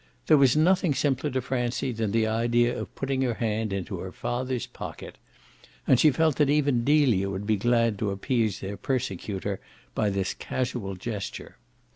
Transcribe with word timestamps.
There 0.25 0.35
was 0.37 0.57
nothing 0.57 0.95
simpler 0.95 1.29
to 1.29 1.41
Francie 1.41 1.91
than 1.91 2.09
the 2.11 2.25
idea 2.25 2.75
of 2.75 2.95
putting 2.95 3.21
her 3.21 3.35
hand 3.35 3.71
into 3.71 3.99
her 3.99 4.11
father's 4.11 4.65
pocket, 4.65 5.19
and 5.85 5.99
she 5.99 6.09
felt 6.09 6.37
that 6.37 6.49
even 6.49 6.83
Delia 6.83 7.29
would 7.29 7.45
be 7.45 7.55
glad 7.55 7.99
to 7.99 8.09
appease 8.09 8.61
their 8.61 8.77
persecutor 8.77 9.59
by 9.93 10.09
this 10.09 10.33
casual 10.33 10.95
gesture. 10.95 11.57